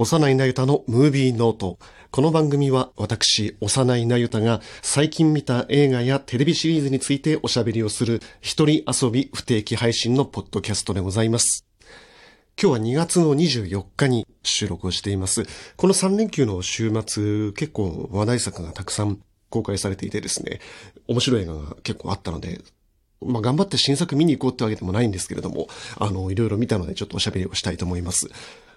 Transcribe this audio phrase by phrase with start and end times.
[0.00, 1.76] 幼いなゆたのムービーノート。
[2.12, 11.66] この番組は私、幼いなゆたが最近見た映画やテレビシリーズについておしゃべりをする一人遊び不定期配信のポッドキャストでございます。
[12.62, 15.46] 今日は2月の24日に収録をしています。
[15.76, 19.18] この3連休の週末、結構話題作がたくさん
[19.50, 20.60] 公開されていてですね、
[21.08, 22.60] 面白い映画が結構あったので、
[23.20, 28.28] まあ、頑張って新作見に行こうってわけでもないんですけれども、あの、いろいろ見たのでちょっとおしゃべりをしたいと思います。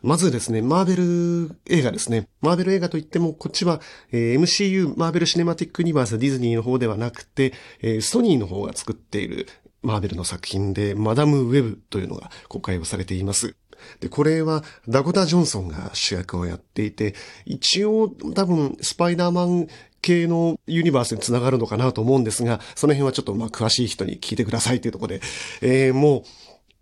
[0.02, 2.28] まずですね、マーベル映画ですね。
[2.42, 9.48] マーベル映画といっても、こっちは、えー、MCU、マーベルシネマティックユニバースディズニーの方ではなくて、えー、ソニーの方が作っている
[9.84, 13.56] マーベルの作品で、マダム・ウェブというのが公開をされています。
[14.00, 17.14] で、これはダコタ・ジョンソンが主役をやっていて、
[17.46, 19.68] 一応多分スパイダーマン
[20.02, 25.22] 系のユニバースにつながるのかなと思うんですが、その辺はちょっとまあ詳しい人に聞いてくださいというところで、
[25.62, 26.24] えー、も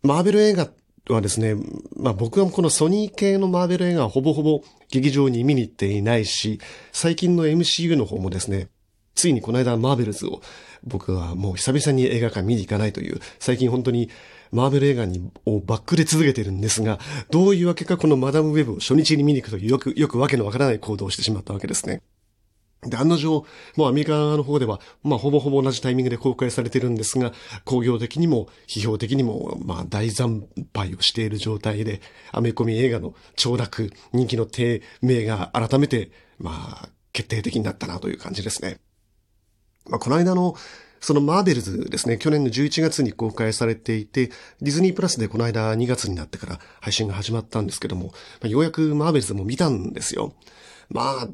[0.04, 0.74] う、マーベル映画っ
[1.14, 1.56] はですね、
[1.96, 6.60] まあ僕はこのソニー系のマーベル映画はほぼほぼ劇場に見に行っていないし、
[6.92, 8.70] 最近の MCU の方もですね、
[9.16, 10.42] ついにこの間マーベルズを
[10.84, 14.10] 僕はもう久々に映画館見に行かないという、最近本当に
[14.52, 17.00] マーベル映画にをバックで続けてるんですが、
[17.30, 22.02] どういうわけかこのマダムウェブを初日に見に行くというよく、よくわけのわからない行動をしてしまったわけですね。
[22.84, 27.34] で、案の定、もうアメリカの方では、まあ、ほぼほぼ同じタイミングで公開されてるんですが、
[27.66, 38.80] 工業的にも、批評的にも、まあ、大惨敗をしている状態で、アメコミ映画の長落、人気の低迷が改めて、まあ、決定的になったなという感じですね。
[39.90, 40.56] まあ、この間の、
[41.02, 44.28] そのマーベルズですね、去年の11月に公開されていて、
[44.62, 48.12] ディズニープラスでこの間2月になってから配信が始まったんですけども、ま
[48.44, 50.34] あ、ようやくマーベルズも見たんですよ。
[50.90, 51.28] まあ、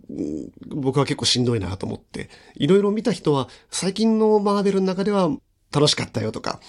[0.68, 5.30] 僕は結構しんどいなと思って、いろいろ見た人は、最近のマーベルの中では
[5.76, 6.60] 楽しかったよとか、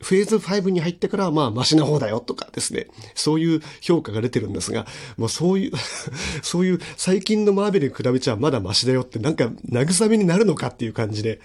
[0.00, 4.86] フェーズ5に入ってからまあマシな方だよとかですね、そういう評価が出てるんですが、
[5.16, 5.72] もうそういう
[6.42, 11.40] そういう最近のマーベルに比べちゃまだマシだよってなんか慰めになるのかっていう感じで、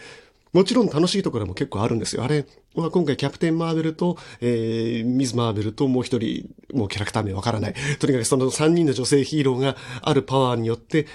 [0.53, 2.23] もちろん楽しいところも結構あるんですよ。
[2.23, 7.73] あれは、今回キャプテン・マーベルと、えー、ミズ・マーベルともう一人、もうキャラクター名わからない。
[7.99, 11.07] とにかくその三人の女性ヒーローがあるパワーによって、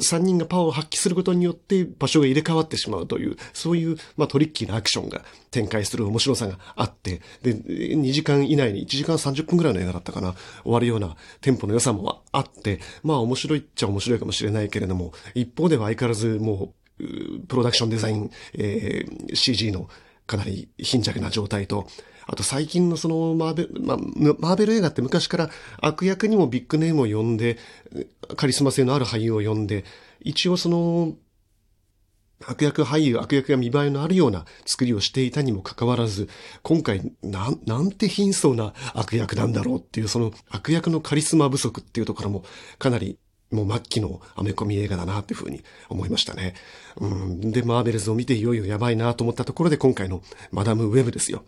[0.00, 10.34] 三人がパワーを発揮することによって場所が入れ替わってしまうという、そういう、まあ、トリッキーなアクションが展開する面白さがあって、で、2時間以内に1時間30分くらいの映画だったかな、
[10.64, 19.88] 終わるようなテンポの良さもあって、まあ面白いっちゃ面白いかもしれないけれども、一方では相変わらずもう、プロダクションデザイン、えー、CG の
[20.26, 21.86] かなり貧弱な状態と、
[22.26, 23.96] あと最近のそのマーベル、ま、
[24.38, 25.50] マーベル映画って昔から
[25.80, 27.58] 悪役にもビッグネームを呼んで、
[28.36, 29.84] カリスマ性のある俳優を呼んで、
[30.20, 31.14] 一応その、
[32.46, 36.28] 悪役俳優、悪役が見栄えのあるような作りをしていたにもかかわらず、
[36.62, 42.44] 今回、なん、なんて貧相な悪役なんだろうっていう、その悪役のカリスマ不足っていうところも
[42.78, 43.18] かなり
[43.54, 46.54] もう末期のアメコミ映画だなっていうふうに思いましたね。
[46.96, 47.52] うん。
[47.52, 51.44] で、マーベルズを見ていよいよやばいなと思ったところで今回のマダム・ウェブですよ。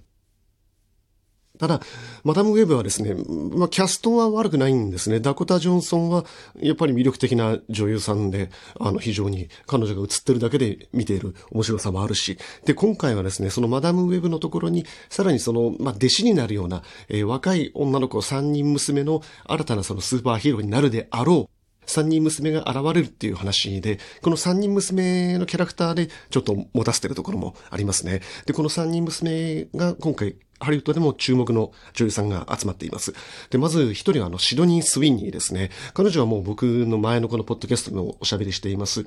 [1.58, 1.80] ただ、
[2.22, 3.14] マダム・ウェブはですね、
[3.54, 5.20] まあ、キャストは悪くないんですね。
[5.20, 6.24] ダコタ・ジョンソンは、
[6.60, 21.55] やっぱり魅力的な女優さんで、あの、非常に彼女が映ってるだけで見ている面白さもあるし、で、今回はですね、そのマダム・ウェブのところに、さらにその、まあ、弟子になるような、えー、若い女の子3人娘の新たなそのスーパーヒーローになるであろう、
[21.86, 28.20] 三人娘が現れるっていう話で、この三人娘のキャラクターでちょっと持たせてるところもありますね。
[28.46, 33.14] で、この三人娘が今回ハリウッドでも注目の女優さんが集まっています。
[33.50, 35.70] で、まず一人はあの、シドニー・スウィンニーですね。
[35.94, 39.04] 彼女はもう僕の前のこのポッドキャストのおしゃべりしています。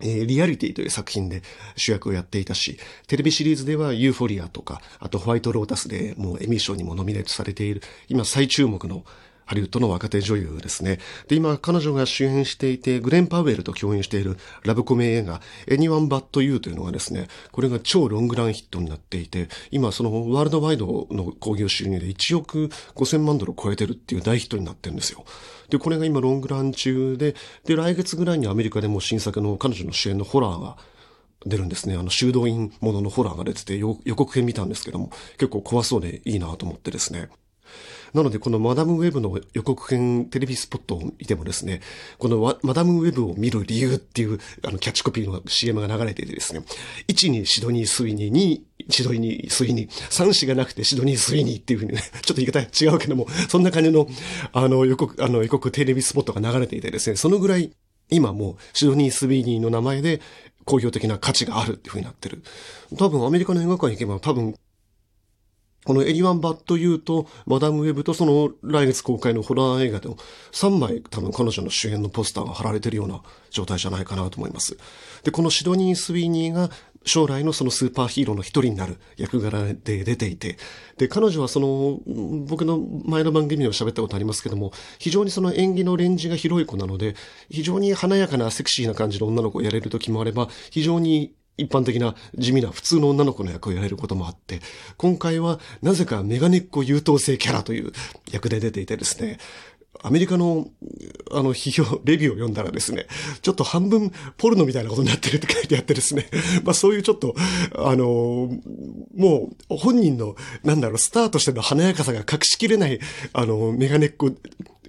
[0.00, 1.42] えー、リアリティという作品で
[1.74, 9.04] 主役をやっていたし、テレビシリーズではユーフォリアとか、あとホワイトロータスでもうエミー賞にもノミネートされている、今最注目の
[9.46, 10.98] ハリウッドの若手女優ですね。
[11.28, 25.24] で、今、彼女が主演していて、グレン・パウエルと共演しているラブコメ映画、Anyone But You というのがですね、これが超ロングランヒットになっていて、今、そのワールドワイドの興行収入で1億5000万ドルを超えてるっていう大ヒットになってるんですよ。
[25.70, 30.76] で、これが今ロングラン中で、で、来月ぐらいにアメリカでも新作の彼女の主演のホラーが
[31.46, 31.94] 出るんですね。
[31.96, 37.28] あの、修道院もののホラーが出てて予告編見たんですけども、結構怖そうでいいなと思ってですね。
[38.14, 41.80] なので、このマダムウェブの予告編テレビスポットを見てもですね、
[42.18, 46.62] このマダムウェブを見る理由っていうあのキャッチコピーの CM が流れていてですね、
[47.08, 54.08] 1にシドニー・スウィニー、2シドニー・スウィニー、3、4がなくてシドニー・スウィニーっていうふうにね、 ちょっと言い方違うけども、そんな感じの、
[54.52, 57.72] あの予告、あの予告テレビスポットが流れていてですね、そのぐらい
[58.10, 60.20] 今もシドニー・スウィニーの名前で
[60.64, 62.42] 興行的な価値があるっていうふうになってる。
[62.96, 64.54] 多分アメリカの映画館行けば多分
[65.86, 70.16] このエニワン・バット・ユーとマダム・ウェブとその来月公開のホラー映画でも
[70.52, 74.76] 3枚多分彼女の主演のポスターが貼られてるような状態じゃないかなと思います。
[75.22, 76.70] で、このシドニー・スウィーニーが
[77.04, 80.58] 将来のそのスーパーヒーローの一人になる役柄で出ていて、
[80.98, 82.00] で、彼女はその、
[82.46, 87.14] 僕の前の番組でも喋ったことありますけども、非常にその演技のレンジが広い子なので、
[87.48, 94.60] 非常に華やかなセクシーな感じの女の子をやれる時もあれば、非常に一般的な地味な普通の女の子の役をやれることもあって、
[94.96, 97.92] 今回はなぜかメガネっ子優等生キャラという
[98.30, 99.38] 役で出ていてですね、
[100.02, 100.68] アメリカの、
[101.32, 103.06] あの、批評、レビューを読んだらですね、
[103.42, 106.28] ちょっと半分ポルノみたいなことになってるって書いてあってですね、
[106.64, 107.34] まあそういうちょっと、
[107.76, 108.50] あの、
[109.14, 113.00] もう本人の、なんだろう、スターとしての華やかさが隠しきれない、
[113.32, 114.30] あの、メガネっ子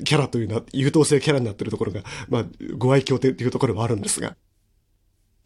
[0.04, 2.46] キャラというのは、優等生キャラになってるところが、まあ、
[2.78, 4.36] ご愛嬌というところはあるんですが、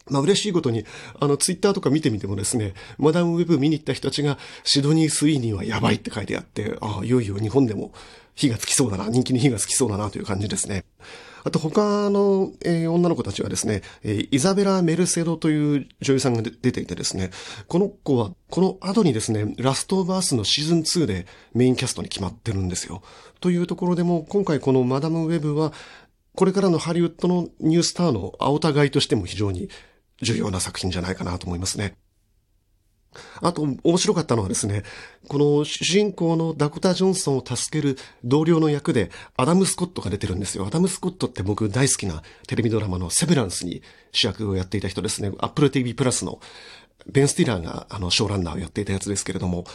[0.10, 0.86] まあ嬉しいことに、
[1.20, 7.94] あの、ツイッターとか見てみてもですね、マダムウェブ見に行った人たちが、シドニー・スイーニーはやばいって書いてあって、ああ、いよいよ日本でも
[8.36, 10.86] 火がつきそうだな、人気に火がつきそうだなという感じですね。
[11.44, 17.32] あと他の、えー、女の子たちはですね、えー、イザベラ・メルセドという女優さんが出ていてですね、
[17.68, 23.02] この子は、この後にですね、ラストバースのシーズン2でメインキャストに決まってるんですよ。
[23.40, 25.74] というところでも、今回このマダム・ウェブは、
[26.36, 29.70] これからのハリウッドのニュースターの青田買いとしても非常に
[30.22, 31.96] 重要な作品じゃないかなと思いますね。
[33.42, 34.84] あと、面白かったのはですね、
[35.28, 40.66] この主人公のダコタ・ジョンソンを助ける同僚の役で、アダム・スコットが出てるんですよ。
[40.66, 43.82] アダム・スコットって僕大好きなテレビドラマのセヴェランスに
[44.12, 45.32] 主役をやっていた人ですね。
[45.40, 46.40] アップル TV プラスの
[47.08, 49.66] ベン・スティラーがあの、ショーランナーをやっていたやつですけれども、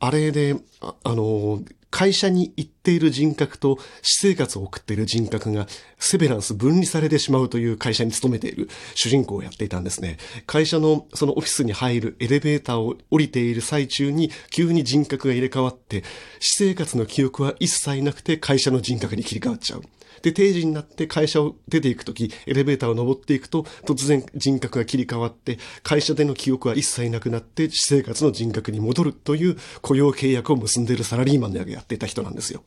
[0.00, 5.66] あれで、あの、会社に行っている人格と私生活を送っている人格が
[5.98, 10.18] セベランス分離されてしまうという会社に勤めている主人公をやっていたんですね。
[10.46, 16.04] 会社のそのオフィスに入るエレベーターを降りている最中に急に人格が入れ替わって
[16.38, 19.82] 私生活の記憶は一切なくて会社の人格に切り替わっちゃう。
[20.22, 32.62] で、定時になって会社を出ていくとき、エレベーターを登っていくと、突然人格が切り替わって、会社での記憶は一切なくなって、私生活の人格に戻るという雇用契約を結んでいるサラリーマンでやっていた人なんですよ。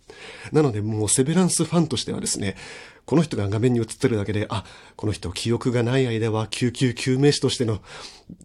[0.52, 2.56] なので、もうセベランスファンとしてはですね、
[3.06, 4.64] この人が画面に映ってるだけで、あ、
[4.96, 7.82] この人記憶がない間は救急救命士としての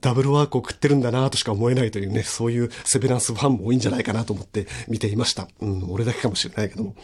[0.01, 5.49] ダブルワークを食ってるんだなとしか思えないというね、そういうセベランスファンも多いんじゃないかなと思って見ていました。
[5.61, 6.95] うん、俺だけかもしれないけども。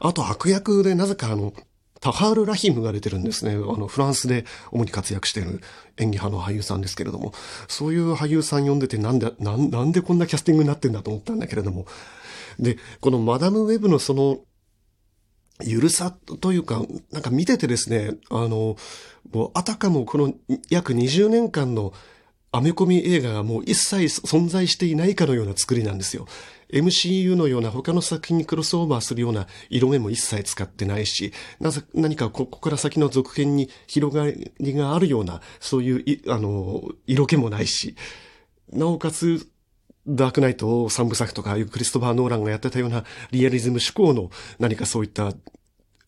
[0.00, 1.52] あと悪役でなぜかあの、
[2.00, 3.52] タハール・ラヒムが出てるんですね。
[3.52, 5.60] あの、フランスで主に活躍している
[5.96, 7.32] 演技派の俳優さんですけれども、
[7.66, 11.86] そういう俳優さん呼んでてなんで、なん、なんでこんなキャスティングになってんだと思ったんだけれども。
[12.58, 14.38] で、このマダム・ウェブのその、
[15.62, 16.82] ゆるさというか、
[17.12, 18.76] なんか見ててですね、あの、
[19.32, 20.32] もうあたかもこの
[20.70, 21.92] 約20年間の
[22.50, 26.26] アメコミ映画がもう一切存在していないかのような作りなんですよ。
[26.72, 37.96] MCU のような他の作品にクロスオーバーするような色目も一切使ってないし、なぜ、何かここから先の続編に広がりがあるような、そういう、あの、色気もないし、
[38.72, 39.48] なおかつ、
[40.08, 45.32] ダークナイト三部作とか、クリストファー・ノーランがやってたようなリアリズム思考の何かそういった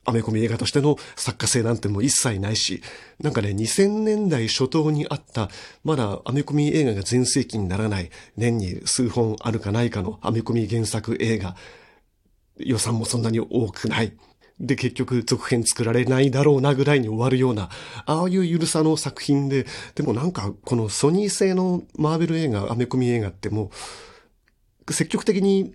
[0.06, 2.82] アメコミ映画としての作家性なんてもう一切ないし、
[3.20, 5.50] なんかね、2000年代初頭にあった、
[5.84, 11.54] まだアメコミ映画が全盛期にならない、年に数本あるかないかのアメコミ原作映画、
[12.56, 14.16] 予算もそんなに多くない。
[14.60, 17.70] で、結局続編作られないだろうなぐらいに終わるような、
[18.06, 23.70] ああいうゆるさの作品で、でもなんか、このソニー製のマーベル映画、アメコミ映画っても
[24.86, 25.74] う、積極的に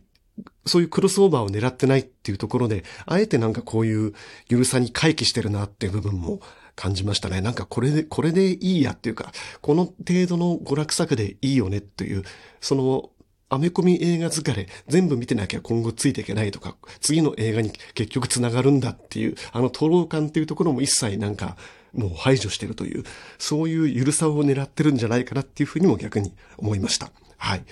[0.65, 4.13] そういうクロスオーバーを狙ってないっていうところで、あえてなんかこういう
[4.50, 6.39] ゆるさに回帰してるなっていう部分も
[6.75, 7.42] 感じましたね。
[7.42, 12.24] なんかこれで、これでいいやっていうか、この程度の娯楽作でいいよねっていう、
[12.62, 13.10] その、
[13.50, 21.56] アメコミ映画疲れ、全部見てなきゃ今後ついていけないとか、次の映画に結局繋がるんだっていう、あの、トロー感っていうところも一切なんか、
[21.94, 23.04] もう排除してるという、
[23.38, 27.12] そういうゆるさを狙ってるんじゃないかなっていうふうにも逆に思いました。
[27.38, 27.64] はい。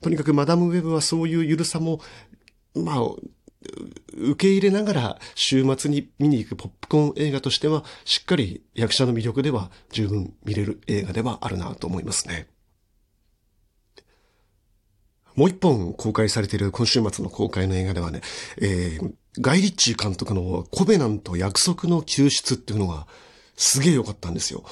[0.00, 2.00] とにかくマダムウェブはそういうゆるさも、
[2.74, 2.98] まあ、
[4.16, 12.48] 受け入れながら週末に見に行くポップコーン映画としては、しっかり役者の魅力では十分見れる映画ではあるなと思いますね。
[15.40, 18.20] もう一本公開されている今週末の公開の映画ではね、
[18.60, 23.06] えー、ガイ・リッチー監督のコベナント約束の救出っていうのが
[23.56, 24.64] すげえ良かったんですよ。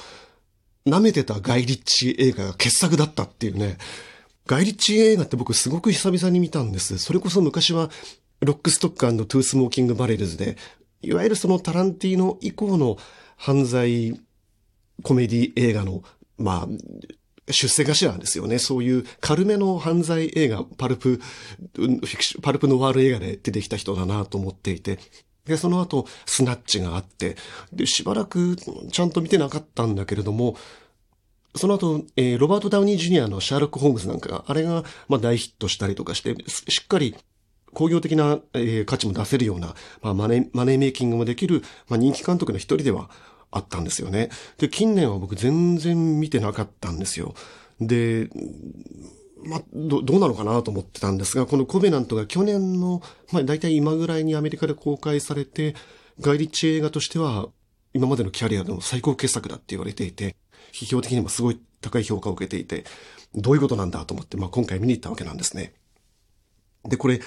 [0.85, 3.79] 舐めてたガイリッチー映画が傑作だったっていうね、
[4.45, 6.99] ガイリッチ映画って僕すごく久々に見たんです。
[6.99, 7.89] それこそ昔は、
[8.41, 10.55] ロックストックトゥースモーキングバレルズで、
[11.01, 12.97] いわゆるそのタランティーノ以降の
[13.37, 14.21] 犯罪
[15.01, 16.03] コメディ映画の、
[16.37, 16.67] まあ、
[17.51, 18.59] 出世頭ですよね。
[18.59, 21.19] そういう軽めの犯罪映画、パルプ、
[22.41, 24.99] パルプのワール映画で出てきた人だなと思っていて。
[25.45, 27.35] で、その後、スナッチがあって、
[27.73, 28.55] で、しばらく
[28.91, 30.55] ちゃんと見てなかったんだけれども、
[31.55, 37.15] その後、えー、ロバート・ダウニー・ジュニアのシャーロック・ホームズなんか、あれが、まあ、大ヒットしたりとかして、しっかり
[37.73, 43.09] 工業的な、えー、価値も出せるような、まあ、マネー、マネーメイキングもできる、まあ、人気監督の一人では
[43.51, 44.29] あったんですよね。
[44.57, 47.33] で、近年は僕全然見てなかったんですよ。
[47.81, 48.29] で、
[49.43, 53.01] ま、ど、どうなのかなと思ってたんですが、このコベナントが去年の、
[53.31, 55.75] まあ、大体今ぐらいにアメリカで公開されて、
[56.19, 57.49] ガイリッチ映画としては、
[57.93, 60.35] 今までのキャリアの最高傑作だって言われていて、
[60.73, 62.85] 批評的にもすごい高い評価を受けていて、
[63.33, 65.73] どういうことなんだと思って、まあ、今回見に行ったわけなんですね。
[66.85, 67.19] で、これ、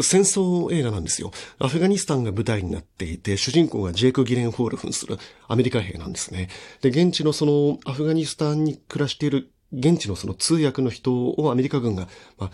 [0.00, 1.32] 戦争映画なんですよ。
[1.58, 6.48] アフガニスタンが舞台になっていて、主人公がジェイク・ギレンホール扮するアメリカ兵なんですね。
[6.80, 12.50] で、現地のそのアフガニスタンに暮らしている現地のその通訳の人をアメリカ軍が、まあ、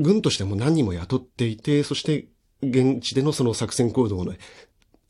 [0.00, 2.28] 軍としても何人も雇っていて、そして
[2.62, 4.34] 現地でのその作戦行動の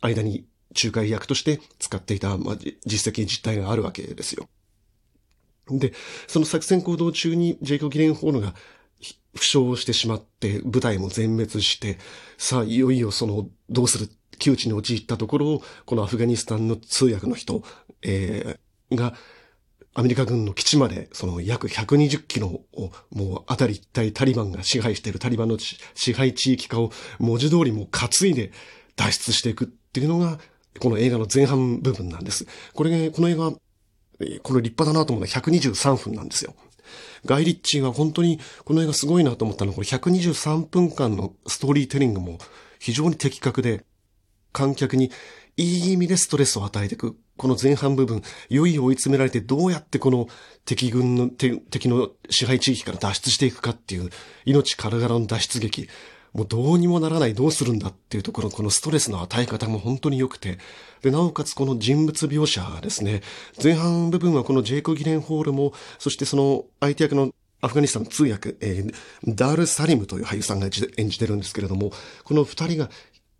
[0.01, 0.47] 間に
[0.83, 4.49] 仲介役として使っていた、まあ、実績実態があるわけですよ。
[5.69, 5.93] で、
[6.27, 8.55] その作戦行動中にジェイコ・ギレンホールが
[9.35, 11.99] 負傷してしまって、部隊も全滅して、
[12.37, 17.63] さあ、いよいよその、どうする、窮地に陥ったところを、このアフガニスタンの通訳の人、
[18.03, 19.15] えー、が、
[19.95, 28.53] アメリカ軍の基地まで、その約120キロを、もうあたり一体タリバンが支配しているタリバンの支配地域化を文字通りもう担いで
[28.97, 30.39] 脱出していくっていうのが、
[30.79, 32.47] この映画の前半部分なんです。
[32.75, 33.59] これ、この映画、こ
[34.19, 36.55] れ立派だなと思うのは123分なんですよ。
[37.25, 42.39] ガイリッチが本当にこの映画すごいなと思ったのは、これ123分間のストーリーテリングも
[42.79, 43.85] 非常に的確で、
[44.53, 45.11] 観客に
[45.57, 47.17] いい意味でストレスを与えていく。
[47.37, 50.29] この前半部分、いよいよ追い詰められてどうやってこの
[50.65, 54.11] 敵軍の、敵の支配地域から脱出していくかっていう、
[54.45, 55.89] 命からがらの脱出劇。
[56.33, 60.59] もうどうにもならない、どうするんだっていうところ、このストレスの与え方も本当に良くて、
[61.03, 63.23] で、なおかつこの人物描写ですね、
[63.63, 68.95] 前半部分はこのジェイコ・ギレンホールも、そしてその相手役のアフガニスタンの通訳、えー、
[69.27, 71.93] ダール・サリムという俳優さんが演じてるんですけれども、
[72.25, 72.91] この二人が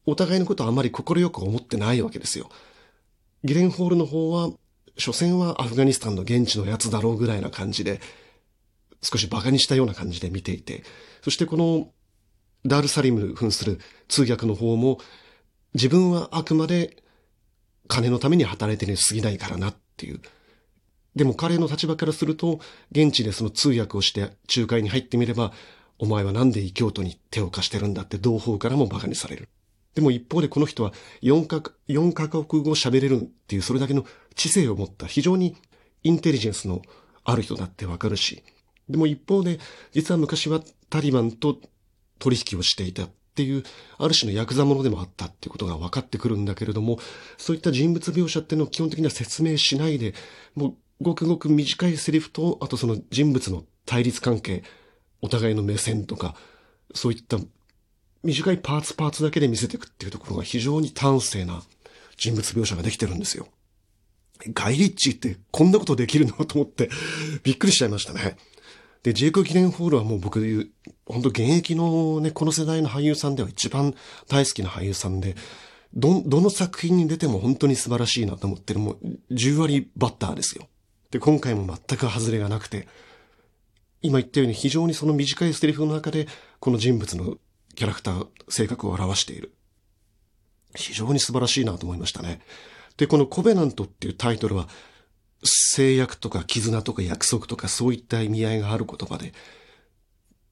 [0.05, 2.51] お互いのことをあまり快く思ってないわけですよ。
[3.43, 4.51] ギレンホールの方は、
[4.99, 8.01] 所詮はアフガニスタンの現地のやつだろうぐらいな感じで、
[9.03, 10.85] 少し馬鹿にしたような感じで見ていて、
[11.23, 11.89] そしてこの
[12.65, 14.99] ダール・サリム扮する通訳の方も、
[15.75, 17.03] 自分はあくまで
[17.89, 20.21] 金のために働いてに過ぎないからなっていう。
[21.15, 25.53] でも彼の立場からすると、現地でその通訳をして仲介に入ってみれば、
[25.99, 29.49] お前はなんで異教徒に手を貸してるんだって同胞からも馬鹿にされる。
[29.95, 30.93] でも一方でこの人は
[31.23, 35.55] 4カ4カ国語喋れるっていうそれだけの知性を持った非常に
[36.03, 36.81] インテリジェンスの
[37.25, 38.43] ある人だってわかるし。
[38.89, 39.61] でも一方で、
[39.93, 41.59] 実は昔はタリバンと
[42.23, 43.65] 取引をしていたっていう、
[43.99, 47.01] ある種のヤクザ者でもあったっていうことが分かってくるんだけれども、
[47.37, 50.15] そういった人物描写っていうのを基本的には説明しないで、
[50.55, 54.63] もうごくごく短いセリフと、あとその人物の対立関係、
[55.21, 56.37] お互いの目線とか、
[56.95, 57.39] そういった
[58.23, 61.63] 短いパーツパーツだけで見せていくっていうところが非常に端正な
[62.17, 63.49] 人物描写ができてるんですよ。
[64.55, 66.45] ガイリッチってこんなことできるの？
[66.45, 66.91] と思って
[67.43, 68.37] びっくりしちゃいましたね。
[69.03, 70.71] で、ジェイク・ギレンホールはもう僕で言う、
[71.07, 73.95] 本当現役のね、この世代の俳優さんでは一番
[74.29, 75.35] 大好きな俳優さんで、
[75.95, 78.99] ど、どの作品に出ても本当に素晴らしいなと思ってる、もう
[79.33, 80.69] 10割バッターですよ。
[81.11, 82.89] で、今回も全く外れがなくて、
[84.01, 86.27] 今言ったように非常にその短いセリフの中で、
[86.61, 87.37] この人物の
[87.75, 89.53] キャラクター、性格を表している。
[90.75, 92.41] 非常に素晴らしいなと思いましたね。
[92.97, 94.69] で、このコベナントっていうタイトルは、
[95.43, 99.33] 制約とか絆とか約束とかそういった意味合いがある言葉で、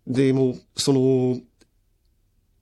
[0.06, 1.38] で、もその、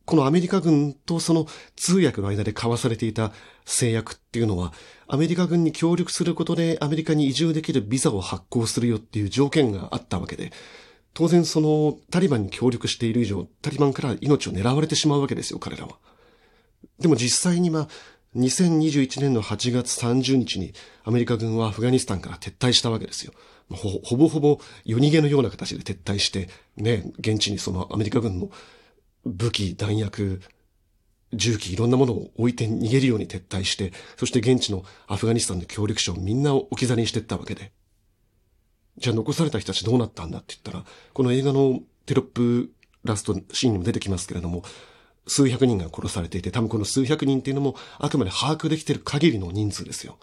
[0.05, 3.31] このアメリカ軍とその通訳の間で交わされていた
[3.67, 4.73] 制約っていうのは、
[5.07, 10.53] アメリカ軍に協力することでアメリカに移住できるビザを発行するよっていう条件があったわけで、
[11.15, 15.99] 当然そのタリバンに協力している以上、タリバンから命を狙われてしまうわけですよ、彼らは。
[16.99, 17.89] でも実際には、
[18.39, 20.73] 2021年の8月30日に
[21.05, 23.33] アメリカ軍はアフガニスタンから撤退したわけですよ。
[23.71, 28.51] ほほぼほぼ夜逃げのような形で撤退して、ね、現地にそのアメリカ軍の
[29.27, 30.41] 武器、弾薬、
[31.33, 37.73] 銃器、いろんなものを置いて逃げるように撤退して、そして現地のアフガニスタンの協力者をみんな置き去りにしていったわけで。
[38.97, 42.71] じゃあ残された人たちどうなったんだって言ったら、この映画のテロップ
[43.05, 44.63] ラストシーンにも出てきますけれども、
[45.29, 50.19] 数百人が殺されていて、多分この数百人っていうのもあくまで把握できてる限りの人数ですよ。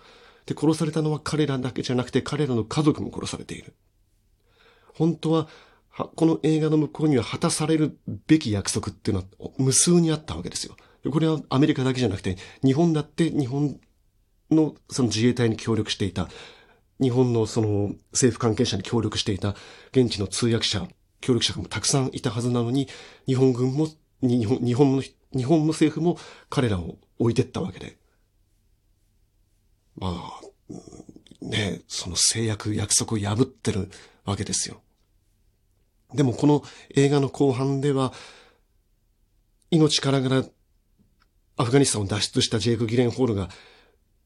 [0.45, 3.73] で、殺されたのは彼らだけじゃなくて彼らの家族も殺されている。
[4.93, 5.47] 本当は、
[6.15, 7.97] この映画の向こうには果たされる
[8.27, 10.75] べき約束っていうのは無数にあったわけですよ。
[11.09, 13.79] これはアメリカだけじゃなくて、日本だって日本
[14.51, 16.29] のその自衛隊に協力していた、
[17.01, 19.55] 日本のその政府関係者に協力していた
[19.91, 20.87] 現地の通訳者、
[21.21, 22.87] 協力者もたくさんいたはずなのに、
[23.25, 23.87] 日本軍も、
[24.27, 26.17] 日本、日本の、日本の政府も
[26.49, 27.97] 彼らを置いてったわけで。
[29.97, 30.75] まあ、
[31.41, 33.89] ね、その制約、約束を破ってる
[34.25, 34.81] わけですよ。
[36.13, 36.63] でもこの
[36.95, 38.13] 映画の後半では、
[39.71, 40.45] 命からがら
[41.57, 43.49] アフガニスタンを脱出したジェイク・ギレンホールが、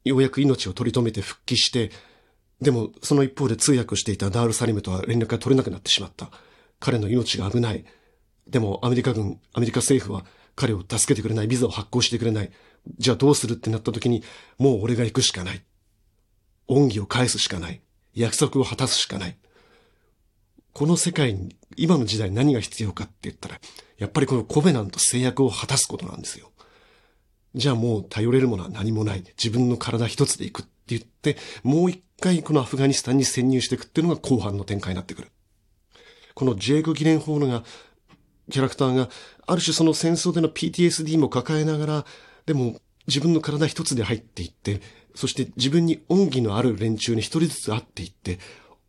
[0.03, 1.91] ようやく命を取り留めて復帰して、
[2.61, 6.29] でもその一方で通訳していたダール・サリムとは連絡が取れなくなってしまった。
[6.79, 7.85] 彼の命が危ない。
[8.49, 10.25] でもアメリカ軍、アメリカ政府は
[10.55, 12.51] 彼を助けてくれない、ビザを発行してくれない。
[12.97, 14.23] じゃあどうするってなった時に、
[14.57, 15.63] もう俺が行くしかない。
[16.67, 17.81] 恩義を返すしかない。
[18.13, 19.37] 約束を果たすしかない。
[20.73, 23.59] この世界に、今の時代何が必要かって言ったら、
[23.97, 26.51] やっぱりこのコベナント制約を果たすことなんですよ。
[27.55, 29.23] じゃあもう頼れるものは何もない。
[29.37, 35.31] 自分の体一つで行くって言って、もう一回このアフガニスタンに潜入していくっていうのが後半の展開になってくる。
[36.35, 37.63] このジェイク・ギレンホールが、
[38.49, 39.09] キャラクターが、
[39.47, 42.05] ある種その戦争での PTSD も抱えながら、
[42.45, 44.81] でも自分の体一つで入っていって、
[45.15, 48.39] そして自分に恩義のある連中に一人ずつ会っていって、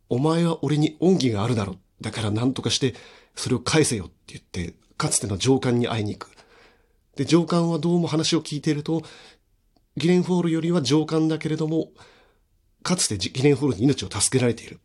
[0.09, 1.77] お前は俺に恩義があるだろ。
[2.01, 2.95] だから何とかして、
[3.35, 6.31] それを返せよって言って、かつての上官に会いに行く。
[7.15, 9.03] で、上官はどうも話を聞いていると、
[9.97, 11.89] ギレンフォールよりは上官だけれども、
[12.83, 14.79] かつてギレンフォールに命を助けられている。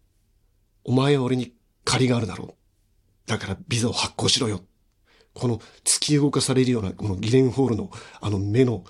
[0.85, 1.53] お前は俺に
[1.85, 2.55] 借りがあるだろう。
[3.27, 4.61] だからビザを発行しろよ。
[5.35, 7.91] この突き動かされるような、このギレンホールの
[8.21, 8.85] あの目の、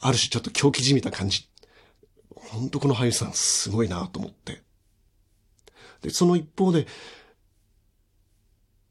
[0.00, 1.48] ある種ちょっと狂気じみた感じ。
[2.34, 4.62] ほんとこの俳優さんすごいなと思って。
[6.02, 6.86] で、その一方で、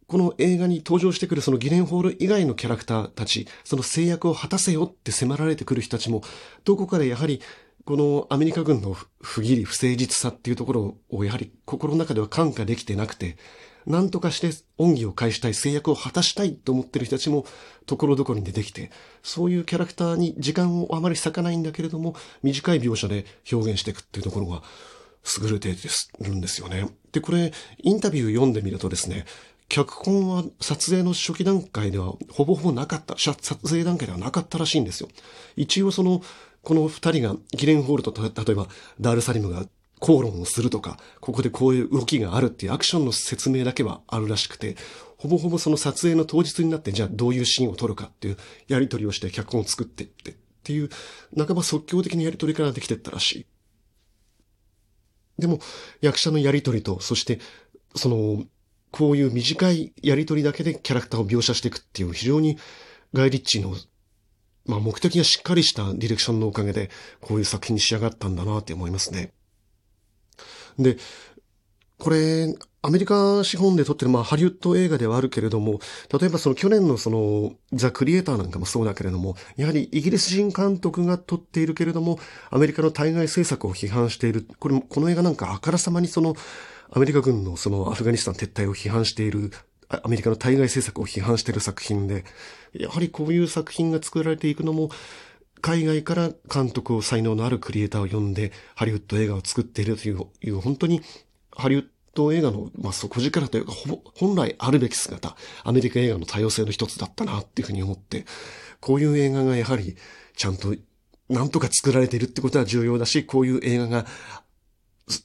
[0.08, 6.22] この映画に登場してくるそのギレンホール以外のキャラクターたち、その制約を果たせよって迫られてくる人たちも、
[6.64, 7.42] どこかでやはり、
[7.86, 13.38] このアメリカ軍の不義理、不誠実さっていうところをやはり心の中では感化できてなくて、
[13.86, 17.46] 何とかして恩義を返したい、制約を果たしたいと思ってる人たちも、
[17.86, 18.92] ところどころに出てきて、
[19.24, 24.64] そういうキャラクターに時間をあまり割かないんだけれども、短い描写で表現していくっていうところが、
[25.40, 25.76] 優れて
[26.20, 26.90] るんですよね。
[27.12, 29.26] で、これ、インタビュー読んでみるとですね、
[29.70, 35.10] 脚本は撮影の初期段階ではほぼほぼなかった、撮影段階ではなかったらしいんですよ。
[35.56, 36.22] 一応その、
[36.62, 38.68] この二人がギレンホールと例えば
[39.00, 39.66] ダールサリムが
[40.02, 44.76] 口論をするとか、ここでこういう動きがあるっていうアクションの説明だけはあるらしくて、
[45.18, 48.38] ほぼほぼその撮影の当日になってじゃあどういうシーンを撮るかっていう
[48.68, 50.90] やり取りをして脚本を作ってってっていう、
[51.38, 53.46] 半ば即興的なやり取りからできてったらしい。
[55.40, 55.60] でも、
[56.02, 57.40] 役者のやり取りと、そして、
[57.96, 58.44] その、
[58.92, 62.58] こういう短いやりとりだけでキャラクターを描写していくっていう非常に
[63.14, 63.76] ガイリッチの、
[64.66, 66.90] まあ目的がしっかりしたディレクションのおかげで
[67.22, 69.34] こういう作品に仕上がったんだなって思いますね。
[70.78, 70.98] で、
[71.98, 75.80] これ、アメリカ資本で撮ってる、まあ、ハリウッド映画ではあるけれども、
[76.20, 84.48] 例えばその去年のその、ザ・クリエイターなんかもそうだけれども、やはりイギリス人監督が撮っているけれども、アメリカの対外政策を批判している。
[84.58, 86.36] これも、この映画なんかあからさまにその、
[86.90, 89.52] アメリカ軍のそのアフガニスタン撤退を批判している、
[89.88, 92.26] アメリカの対外政策を批判している作品で、
[92.74, 94.90] やはりこういう作品が作られていくのも、
[95.62, 101.02] 海外から監督を才能のあるクリエイターを呼んで、ハリウッド映画を作っているという、いう本当に、
[101.56, 103.74] ハリウッド映画の、まあ、底力というか、
[104.16, 108.26] 本来あるべき姿、アメリカ映画の多様性の一つだったなっていうふうに思って、
[108.80, 109.96] こういう映画がやはり、
[110.36, 110.76] ちゃんと、
[111.30, 114.06] なんとか作られているってことは重要だし、こういう映画が、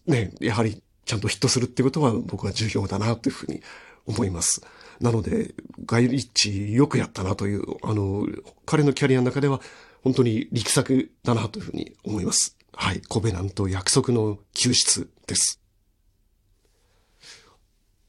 [0.06, 3.62] ね、やはりちゃんとヒットするってことは僕は重要だなというふうに
[4.06, 4.62] 思います。
[5.00, 8.26] なので、ガイリッチよくやったなという、あの、
[8.64, 9.60] 彼のキャリアの中では
[10.06, 12.56] 本当に力作だなというふうに思います。
[12.72, 13.02] はい。
[13.08, 15.60] コベナント約束の救出です。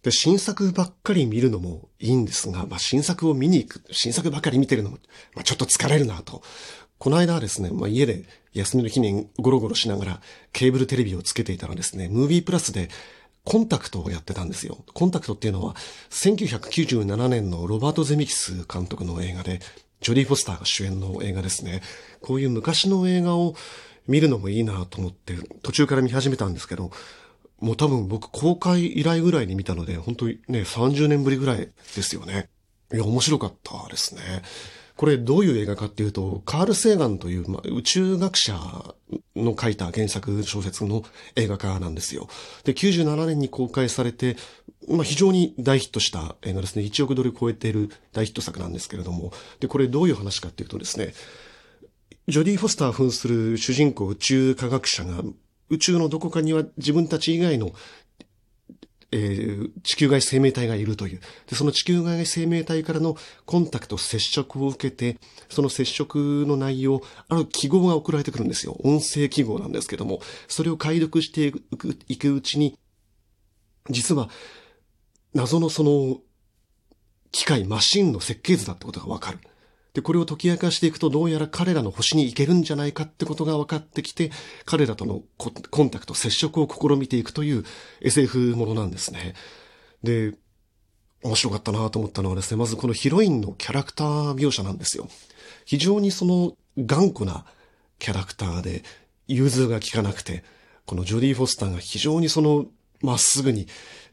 [0.03, 4.97] で、新作ばっかり見るのもいいんですが、まあ、新作を見に行く、新作ばっかり見てるのも、
[5.33, 6.43] まあ、ちょっと疲れるなと。
[6.99, 10.21] この間はですね、まあ、家で休みの日にゴロゴロしながら
[10.53, 12.89] ケーブルテレビをつけていたらですね、ムービープラスで
[13.43, 14.86] コンタクトをやってたんですよ。
[14.93, 15.73] コンタクトっていうのは
[16.12, 19.62] 1997年のロバート・ゼミキス監督の映画で、
[20.01, 21.81] ジョリー・フォスターが主演の映画ですね。
[22.21, 23.55] こういう昔の映画を
[24.07, 26.91] 見るのもいいなと思って途中から見始めたんですけど、
[27.60, 32.49] もう多分僕公開以来ぐらいに見たので、本当にね、30年ぶりぐらいですよね。
[32.93, 34.21] いや、面白かったですね。
[34.97, 38.57] これどういう映画かっていうと、カール・セーガンという、まあ、宇宙学者
[39.36, 41.03] の書いた原作小説の
[41.36, 42.27] 映画化なんですよ。
[42.63, 44.36] で、97年に公開されて、
[44.89, 46.83] まあ、非常に大ヒットした映画ですね。
[46.83, 49.31] 1億ドル超えている大ヒット作なんですけれども。
[49.60, 51.13] で、これどういう話かっていうとですね、
[52.27, 55.23] ジョディ・フォスター扮する主人公宇宙科学者が
[55.69, 57.71] 宇宙のどこかには自分たち以外の
[59.17, 61.19] えー、地球外生命体がいるという。
[61.47, 68.77] で、その地球外生命体からのコンタクト、接触を受けて、その接触の内容、ある記号が送られてくるんですよ。
[68.84, 71.53] 音声記号なんですけども、それを解読して
[72.08, 72.77] いくうちに、
[73.89, 74.30] 実は、
[75.34, 76.19] 謎のその、
[77.32, 79.39] 機械、マシンの設計図だってことがわかる。
[79.97, 84.29] で、これを解き明かしていくと、どうやら彼らの星に行けるんじゃないかってことが分かってきて、
[84.63, 87.63] 彼らとのコンタクト、接触を試みていくという
[88.01, 89.33] SF ものなんですね。
[90.03, 90.36] で、
[91.23, 95.10] 面白かったなと思ったのはですね、まずこのヒロインのキャラクター描写なんですよ。
[95.65, 97.45] 非常にその頑固な
[97.97, 98.83] キャラクターで、
[99.27, 100.43] 融通が効かなくて、
[100.86, 102.67] このジョディ・フォスターが非常にその、
[103.01, 103.65] まっすぐに、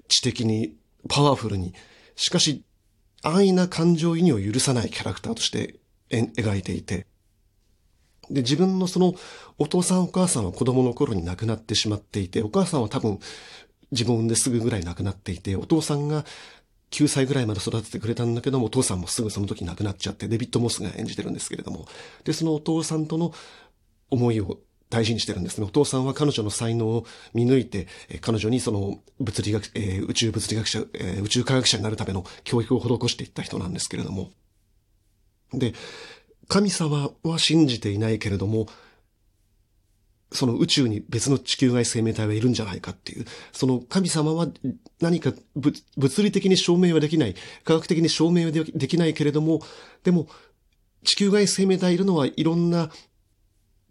[0.09, 0.77] 知的に、
[1.11, 1.75] パワフルに、
[2.16, 2.62] しかし
[3.25, 5.77] 安易な感情移入を許さないキャラクターとして
[6.11, 7.07] 描いていて、
[8.31, 9.15] で、自分のその
[9.59, 13.19] お父さんお母さんは子供の頃に亡くなってしまっていて、お母さんは多分
[13.91, 16.25] 自分ですぐぐらい亡くなっていて、お父さんが
[16.91, 21.87] 9歳ぐらいまで育ててくれたんだけども、お父さんもすぐその時亡くなっちゃって、デビッド・モスが演じてるんですけれども、
[22.25, 23.33] で、そのお父さんとの
[24.11, 24.59] 思いを
[24.94, 25.66] 大事にしてるんですね。
[25.66, 34.30] お父さんは彼女の才能を見抜いて、え彼女にその物理学、え、宇宙物理学者、え、宇宙科学者になるための教育を施していった人なんですけれども。
[35.52, 35.74] で、
[36.46, 38.68] 神様は信じていないけれども、
[40.30, 44.46] その宇宙に別の地球外生命体はいるんじゃないかっていう、その神様は
[45.00, 49.61] 何か物理的に証明はできない、科学的に証明はできないけれども、
[50.04, 50.28] でも
[51.02, 52.90] 地球外生命体いるのはいろんな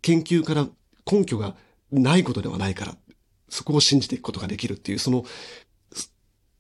[0.02, 0.68] 研究から
[1.10, 1.56] 根拠が
[1.92, 2.98] ないことではないから、
[3.50, 5.26] そこを信じていくことができるっていう、その、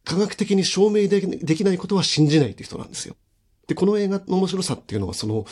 [0.03, 1.21] 科学的に証明で
[1.55, 3.15] きないことは信じないっていう人なんですよ。
[3.67, 5.45] で、この映画の面白さっていうのは、その、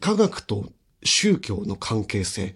[0.00, 0.72] 科学と
[1.04, 2.54] 宗教の関係性、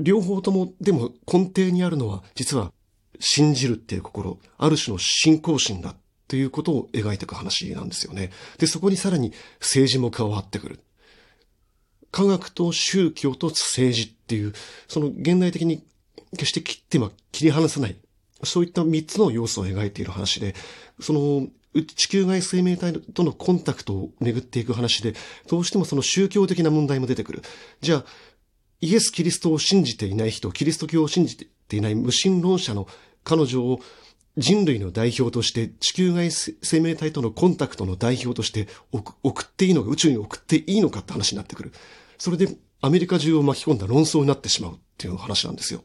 [0.00, 2.72] 両方とも、でも根底にあるのは、実は
[3.20, 8.30] 信じるっていう心、ある種の信仰心だっていうことを描いていく話なんですよね。
[8.58, 10.83] で、そこにさらに政治も加わってくる。
[12.14, 14.52] 科学と宗教と政治っていう、
[14.86, 15.82] その現代的に
[16.30, 17.96] 決して切っては切り離さない、
[18.44, 20.54] そういった三つの要素を描いている話で、
[21.00, 21.48] その、
[21.96, 25.14] 地球外生命体とのコンタクトを巡っていく話で、
[25.48, 27.42] どうしてもその宗教的な問題も出てくる。
[27.80, 28.04] じゃあ、
[28.80, 32.86] イエス・キリストを信じていない人、キリスト教を信じていない無神論者の
[33.24, 33.80] 彼女を
[34.36, 41.72] 人類の代表として地球外生命体とのコンタクトの代表として送っていいのか、宇宙に送っていいのかって話になってくる。
[42.18, 42.48] それで
[42.80, 45.82] アメリカ中を巻き込んだ論争になってしまうっていう話なんですよ。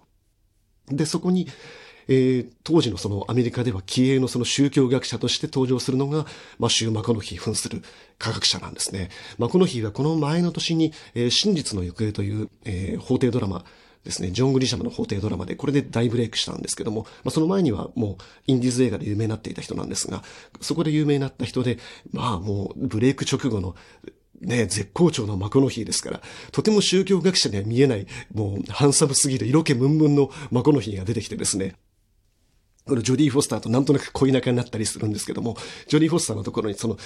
[0.87, 1.47] で、そこに、
[2.07, 6.25] えー、当時のそのアメリカでは気鋭のその宗教学者として登場するのが、
[6.57, 7.83] マシュー・マコノヒー扮する
[8.17, 9.09] 科学者なんですね。
[9.37, 13.63] マコノヒーはこの前の年に、えー、真実の行方という、えー、法廷ドラマ
[14.03, 20.23] ですね、ジョン・グリシャムの法廷ドラマで、これで大ブレイクしたんですけども、まあ、その前にはもうインディーズ映画で有名になっていた人なんですが、
[20.61, 21.77] そこで有名になった人で、
[22.11, 23.75] まあもうブレイク直後の
[24.41, 26.21] ね、絶好調のマコノヒーですから、
[26.51, 31.75] とても宗教学者には見えない、もう、ハンサムすぎる色気ムンムンのマコノヒーが出てきてですね、
[32.89, 35.55] このジョディ・フォスターとなんとなく恋仲になったりするんですけども、
[35.87, 36.97] ジョディ・フォスターのところにその、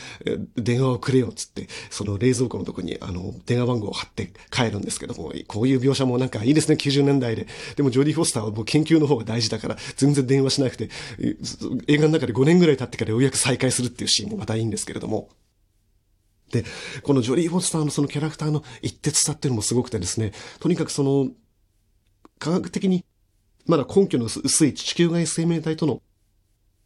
[0.55, 7.47] 電話をくれよっつって、その冷蔵庫のところにあの、電話番号を貼って帰るんですけども、こういう描写もなんかいいですね、90年代で。
[7.75, 10.89] でもジョディ・フォスターはもう研究の方が大事だから、全然電話しなくて、
[11.87, 15.29] 映画の中で5年ぐらい経ってからようやく再会するっていうシーンもまたいいんですけれども、
[17.03, 21.29] このジョリー・フォスターのそのキャラクターの一徹さっていうのもすごくてですね、とにかくその、
[22.39, 23.05] 科学的に
[23.65, 26.01] まだ根拠の薄い地球外生命体との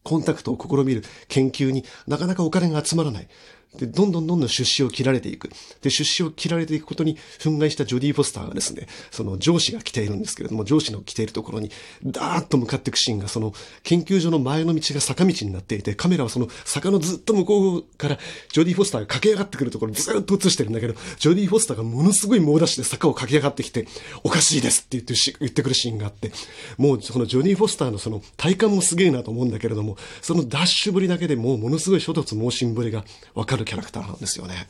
[0.03, 3.27] コンタクトを試みる研究になかなかお金が集まらない。
[3.75, 5.49] で、どんどんどんどん出資を切られていく。
[5.81, 11.69] で、出資を切られていくことに憤慨したジョディ・フォスターがですね、その上司が来ているんですけれども、上司の来ているところに、
[12.03, 13.53] ダーッと向かっていくシーンが、その
[13.83, 18.19] 研究所の前の道が坂道になっていて、カメラはその坂のずっと向こうから
[18.51, 23.87] ジョディ・フォスターが駆け上がってくるところにずっと映してるんだけど、ジョディ・フォスターがものすごい猛ダッシュで坂を駆け上がってきて、
[24.23, 26.31] おかしいですって言って言ってくるシーンがあって、
[26.77, 33.03] もうそのジョディ・フォスターのその体感もすげえなと思うんだけれども、そのダッシュぶりだけでもうものすごい諸突猛進ぶりが
[33.33, 34.69] わかるるキャラクターなんですよね。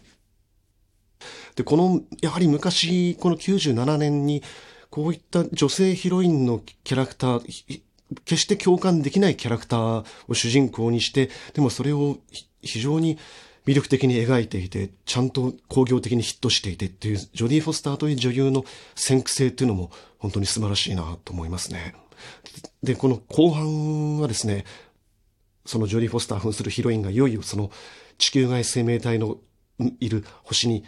[1.55, 4.43] で、この、やはり昔、この97年に、
[4.89, 7.81] こういった女性ヒロインのキャラクター、
[8.23, 12.17] 決して共感できないキャラクターを主人公にして、でもそれを
[12.61, 13.17] 非常に
[13.65, 18.63] 魅力的に描いていて、ちゃんと工業的にヒットしていてっていう、ジョディ・フォスターという女優の
[18.95, 21.93] 先駆性っていうのも本当に素晴らしいなと思いますね。
[22.81, 24.63] で、この後半はですね、
[25.65, 27.71] そのジョディ・フォスター扮するヒロインがいよいよその
[28.17, 29.37] 地球外生命体の
[29.99, 30.83] いる星に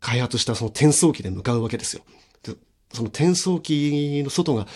[0.00, 2.02] 開発したその転送機で向かうわけですよ。
[2.42, 2.54] で
[2.92, 4.66] その転送機の外が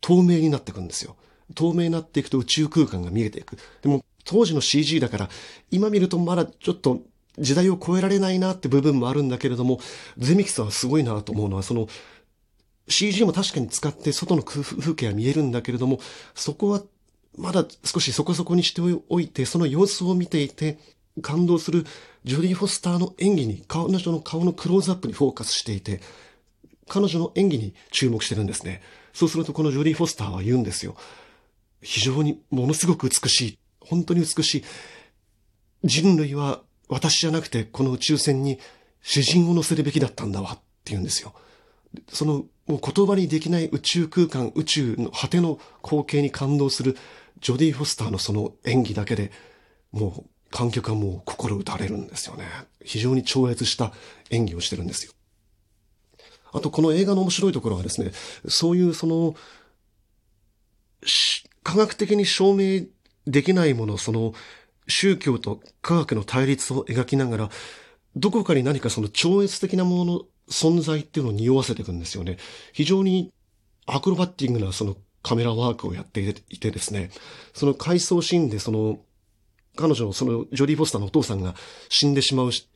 [0.00, 1.16] 透明になっていくんですよ。
[1.54, 3.56] 透明になっていくと宇宙空間が見えていく。
[3.82, 5.30] でも当時の CG だから、
[5.70, 7.02] 今見るとまだちょっと
[7.38, 9.80] 時代を超えられないなって部分もあるんだけれども、
[10.18, 11.88] ゼミキさんはすごいなと思うのは、その
[12.88, 16.00] CG も確かに使って外の風景は見えるんだけれども、
[16.34, 16.82] そこは
[17.36, 20.78] まだ少しそこそこにしておいて、その様子を見ていて、
[21.22, 21.84] 感動する
[22.24, 26.00] ジョリー・フォスターの演技に、彼女の顔のクローズアップにフォーカスしていて、
[26.88, 28.82] 彼女の演技に注目してるんですね。
[29.12, 30.96] そうするとこのジョリー・フォスターは言うんですよ。
[31.82, 33.58] 非常にものすごく美しい。
[33.80, 34.64] 本当に美しい。
[35.84, 38.58] 人類は私じゃなくてこの宇宙船に
[39.02, 41.32] 詩人を乗せるべきだったんだわって言うんですよ。
[42.08, 46.96] そのもう言葉にできない宇宙空間、宇宙の果ての光景に感動する
[47.40, 49.30] ジョディ・フォスターのその演技だけで、
[49.92, 52.44] もう観客はもう心打たれるんですよね。
[52.84, 53.92] 非常に超越した
[54.30, 55.12] 演技をしてるんですよ。
[56.52, 58.12] あとこの映画の面白いところはですね、
[58.48, 59.34] そういうその、
[61.62, 62.86] 科学的に証明
[63.26, 64.32] できないもの、その
[64.88, 67.50] 宗教と科学の対立を描きながら、
[68.14, 72.38] どこかに何かその超越的なものの存在っていうのを匂わせていくんですよね。
[72.72, 73.32] 非常に
[73.86, 74.96] アクロバッティングなその
[75.26, 77.10] カメラワークをやっていてですね、
[77.52, 79.00] その回想シーンでその、
[79.74, 81.56] 彼女のそのジョディ・フォスターのお父さんが
[81.88, 82.68] 死んでしまうし、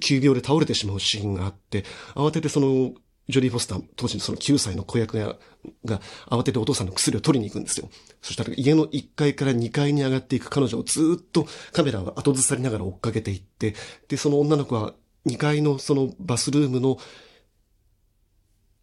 [0.00, 1.84] 急病で倒れてしまうシーンがあって、
[2.14, 2.92] 慌ててその
[3.28, 5.36] ジョディ・フォスター、当時のその9歳の子役が、
[5.84, 7.90] が慌ててお父さんの薬を取りに行くんですよ。
[8.22, 13.74] そしたら家の1階から2階に上がっていく彼女をずっとカメラが後ずさりながら追っかけていって、
[14.06, 14.94] で、その女の子は
[15.26, 16.98] 2階のそのバスルームの、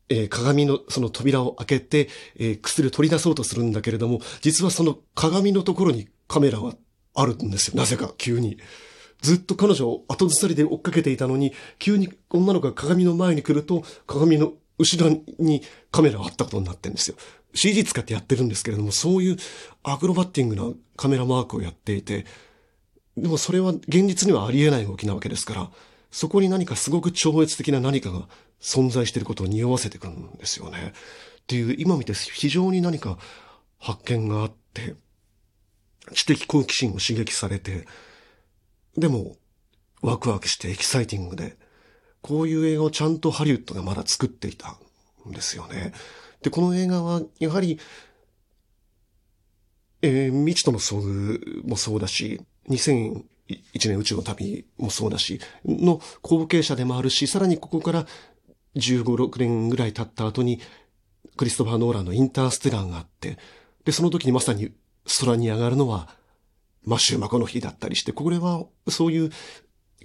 [0.09, 6.75] えー、鏡のその扉を開けて、えー、薬を取り出そうとするんだけれども、実はその鏡のところにカメラは
[7.13, 7.77] あるんですよ。
[7.77, 8.57] なぜか、急に。
[9.21, 17.15] ずっと彼女を後ずさりで追っかけていたのに、急に女の子が鏡の前に来ると、鏡の後ろにカメラがあったことになってるんですよ。
[17.53, 19.37] CG 使ってやってるんですけれども、そういう
[19.83, 20.63] アクロバッティングな
[20.97, 22.25] カメラマークをやっていて、
[23.17, 25.71] でもそれは現実にはありえない動きなわけですから、
[26.11, 28.27] そこに何かすごく超越的な何かが
[28.65, 30.93] 存在していることを匂わせてくるんですよね。
[31.43, 33.19] っていう、今見て非常に何か
[33.77, 34.95] 発見があって、
[36.13, 37.85] 知的好奇心を刺激されて、
[38.97, 39.35] でも、
[40.01, 41.57] ワクワクしてエキサイティングで、
[42.21, 44.77] こういう映画をちゃんとハリウッドがまだ作っていた
[45.29, 45.93] んですよね。
[46.41, 47.79] で、この映画は、やはり、
[50.01, 53.23] えー、未知との遭遇もそうだし、2001
[53.89, 58.07] 年宇宙の旅もそうだし、の後継者でもあるし、さらにここから
[58.75, 60.59] 15、6年ぐらい経った後に、
[61.37, 63.37] クリストファー・ノーランのインターステラーがあって、
[63.83, 64.71] で、その時にまさに
[65.19, 66.09] 空に上がるのは
[66.83, 69.31] マシューマコの日だったりして、これはそういう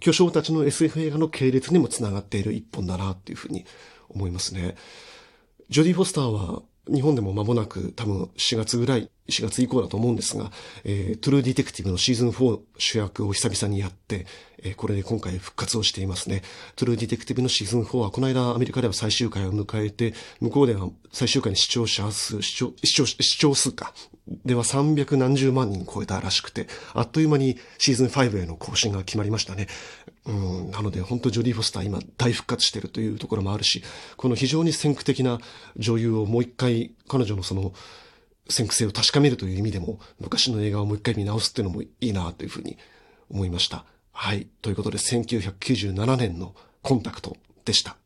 [0.01, 3.65] 巨匠たちの SF 映画の系列にもつながっている一本だなっていうふうに
[4.09, 4.77] 思いますね。
[5.69, 10.51] ジョディ・フォスターは日本でも間もなく多分4月ぐらい、4月以降だと思うんですが、
[10.85, 14.27] えー、トゥルーディテクティブのシーズン4主役を久々にやって、
[14.63, 16.43] えー、これで今回復活をしていますね。
[16.77, 23.93] トゥルーディテクティブのシーズン4はこの間アメリカでは最終回を迎えて、向こうでは最終回に視聴者数、視聴、視聴、視聴数か、
[24.45, 29.67] では300何十万人超えたらしくて、あっという間にシーズン5への更新が決まりましたね。
[30.27, 33.83] うん、なので本当ジョディ・フォスター今大復活してるというところもあるし、
[34.17, 35.41] この非常に先駆的な
[35.77, 37.73] 女優をもう一回彼女のその
[38.51, 42.79] 先駆性を確かめるという意味でも、昔の映画をもう一回見直すっていうのもいいなというふうに
[43.31, 43.85] 思いました。
[44.13, 44.49] はい。
[44.63, 47.97] ということで1997年のコンタクトでした。